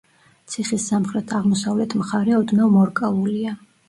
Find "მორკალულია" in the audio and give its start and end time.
2.79-3.55